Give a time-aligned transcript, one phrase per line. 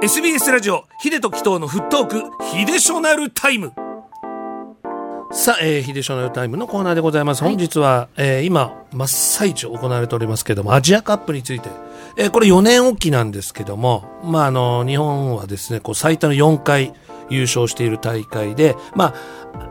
[0.00, 3.72] SBS ラジオヒデとキトーのフットークヒデショナルタイム
[5.32, 7.42] さあ、えー、ヒデショナルタイムのコーナーでございます。
[7.42, 11.68] 本日は、えー今、真っ最中行われておりますけども、アジアカップについて、
[12.16, 16.94] えーこれ4年おきなんですけども、まあ、あの、日本はですね、こう、最多の4回
[17.28, 19.14] 優勝している大会で、ま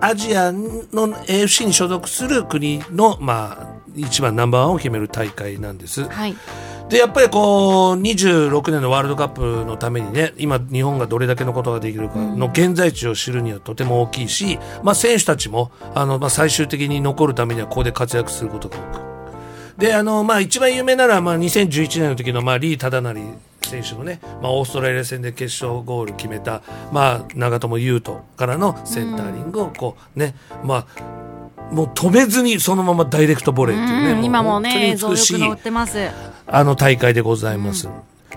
[0.00, 6.08] あ、アジアの AFC に所属する国の、まあ、一番ナンバーワンを決める大会なんです。
[6.08, 6.36] はい。
[6.88, 19.08] でやっぱりこう26年のワールドカップのためにね今、日本がどれだけのことができるかの現在地を知るにはとても大きいし、まあ、選手たちもあの、まあ、最終的に残るためにはここで活躍することが多く。
[19.78, 23.22] であの、まあ、一番有名なら、まあ、2011年の時の、まあ、リー・忠成
[23.62, 30.34] 選手のね、まあ、オーストラリア戦で決勝ゴール決めた、まあ、長友佑都からのセンターリングをこう、ね
[30.64, 31.18] まあ
[31.72, 35.98] もう止めずにそのままダイレクトボレーっていうね、うん、今もね、映像よく載ってます。
[36.50, 37.88] あの大会でございます。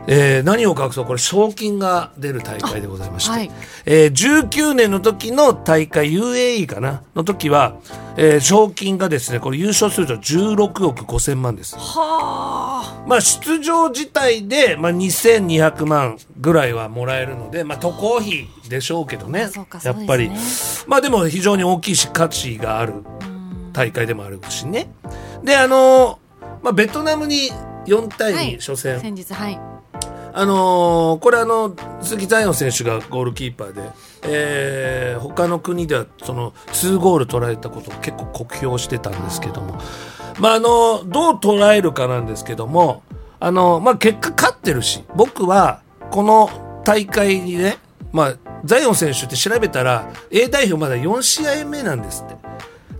[0.07, 1.05] えー何を隠そう。
[1.05, 3.51] これ賞金が出る大会でございまして、はい。
[3.85, 7.03] えー19年の時の大会 UAE かな？
[7.15, 7.77] の時は、
[8.17, 11.75] えー賞金がですねこれ優勝すると16億5千万です。
[11.77, 19.49] はまあ出場自体で、まあ、2200万ぐらいはもらえるので、まあ、渡航費でしょうけどね。
[19.83, 23.03] やっぱり、そうですまあでも非常に大きいし価値がある
[23.73, 24.91] 大会でもあるしね。
[25.43, 26.19] であの
[26.63, 27.49] まあ、ベトナムに
[27.85, 29.59] 4対2、はい初戦先日、はい。
[30.33, 33.81] あのーこれあの鈴木彩音選手がゴールキーパーで、
[34.23, 39.79] えー他の国ではその2ゴール取られたことを結構酷評してたんですけども、
[40.39, 43.03] まああのどう捉えるかなんですけども、
[43.39, 47.77] あのまあ、結果勝ってるし僕はこの大会にね、
[48.11, 52.35] まあ、ザイオン選手って調べたら A 代表まだ4試合目なんですって。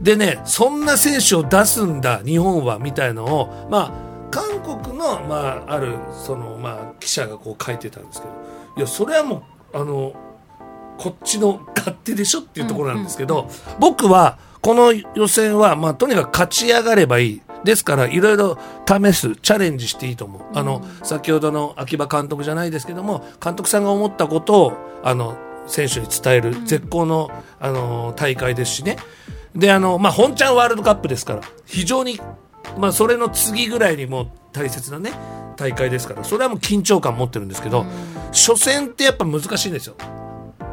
[0.01, 8.33] でね、そんな選手を出すんだ、日本は、みたいのを、まあ、韓国の、まあ、ある、その、まあ、記者がこう書いてたんですけど、
[8.77, 10.13] いや、それはもう、あの、
[10.97, 17.41] こっちの勝手でしょっていうところなんですけど、僕は、この予選は、まあ、とにかく勝ち上がればいい。
[17.63, 18.57] ですから、いろいろ
[18.87, 20.41] 試す、チャレンジしていいと思う。
[20.53, 24.73] あの、先ほどの秋葉監督じゃないですけども、監督さんが思ったことを、
[25.03, 27.29] あの、選手に伝える絶好の、
[27.59, 28.97] あの、大会ですしね。
[29.55, 32.19] で、あの、まあ、本ちゃんワールドカップですから、非常に、
[32.77, 35.11] まあ、それの次ぐらいにもう大切なね、
[35.57, 37.85] 大会ですから、それはもう緊張感持ってるんですけど、
[38.31, 39.95] 初戦ってやっぱ難しいんですよ。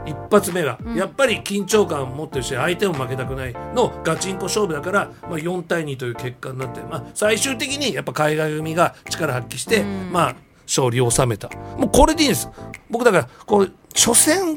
[0.06, 11.50] 一発目が、やっぱり緊張感を持ってるし相手も負けたくないのガチンコ勝負だから、まあ、4対2という結果になって、まあ、最終的にやっぱ海外組が力発揮して、まあ、勝利を収めた。
[11.76, 12.48] もうこれでいいんです。
[12.90, 14.56] 僕だからこう初戦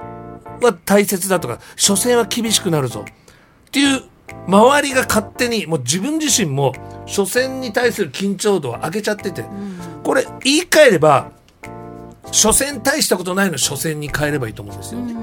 [0.61, 3.03] は大切だとか初戦は厳しくなるぞ。
[3.07, 4.03] っていう
[4.47, 6.73] 周りが勝手にもう自分自身も
[7.05, 9.45] 初戦に対する緊張度を上げちゃってて、
[10.03, 11.31] これ言い換えれば
[12.27, 15.15] 初戦大したことないの初戦に変えればいいと思うんですよね。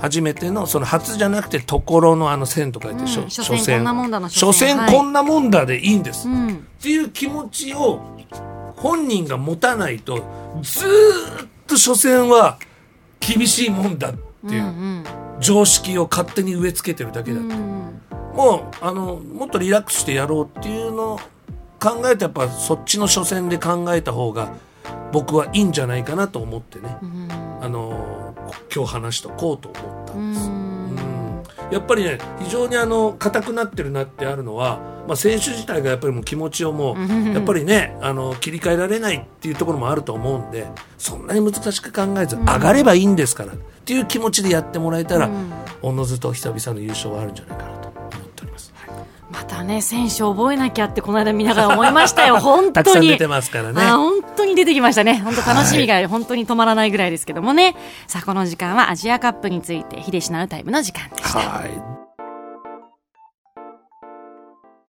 [0.00, 6.66] 初めてのその初じゃなくてところのあの線と書いて、うん初初戦こんなもんだの初戦こんなもんだでいいんです、っうん。
[6.80, 8.00] ていう気持ちを
[8.76, 10.16] 本人が持たないと
[10.62, 12.58] ずーっと初戦は
[13.20, 14.14] 厳しいもんだっ
[14.46, 15.04] ていううん
[15.40, 17.50] 常識を勝手に植え付けてるだけだ、うん。
[17.50, 18.02] うん。
[18.34, 21.20] もうあのもっとリラックスしてやろうっていうのを
[21.80, 24.52] 考えてやっぱそっちの初戦で考えた方が
[25.12, 27.28] 僕はいいんじゃないかなと思ってね、うん。
[27.60, 28.34] あの
[28.74, 30.46] 今日話しとこうと思ったんです。
[30.46, 30.54] うん。
[30.56, 31.74] うん。
[31.74, 40.66] やっぱりね非常にあの硬くなってるなってあるのは、まあ、選手自体がやっぱりもう気持ちをもうやっぱりねあの切り替えられないっていうところもあると思うんで
[40.98, 45.28] そんなに難しく考えず上がればいいんですからっていう気持ちでやってもらえたら、
[45.82, 47.73] おのずと久々の優勝はあるんじゃないかな
[49.54, 52.38] たね、選手覚えなきゃってこの間見ながら思いましたよ。
[52.40, 52.72] 本当に。
[52.72, 53.80] たくさん出てますからね。
[53.80, 55.20] あ本当に出てきましたね。
[55.24, 57.76] 本当楽しみが本当に止まらないぐらいですけどもね。
[58.06, 61.38] さあ、この時間はアジアカップについて、秀しなるタイムの時間でした。
[61.38, 61.93] はい